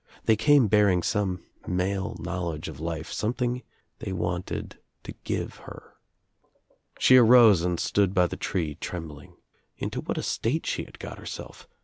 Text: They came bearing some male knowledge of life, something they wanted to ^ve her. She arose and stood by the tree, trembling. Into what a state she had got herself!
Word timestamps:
They 0.25 0.35
came 0.35 0.67
bearing 0.67 1.03
some 1.03 1.43
male 1.67 2.17
knowledge 2.19 2.67
of 2.67 2.79
life, 2.79 3.11
something 3.11 3.61
they 3.99 4.11
wanted 4.11 4.79
to 5.03 5.13
^ve 5.13 5.57
her. 5.57 5.93
She 6.97 7.17
arose 7.17 7.61
and 7.61 7.79
stood 7.79 8.11
by 8.15 8.25
the 8.25 8.35
tree, 8.35 8.73
trembling. 8.73 9.35
Into 9.77 10.01
what 10.01 10.17
a 10.17 10.23
state 10.23 10.65
she 10.65 10.85
had 10.85 10.97
got 10.97 11.19
herself! 11.19 11.67